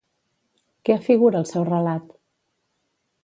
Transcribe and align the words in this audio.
Què 0.89 0.95
afigura 0.95 1.43
el 1.45 1.47
seu 1.51 1.67
relat? 1.69 2.09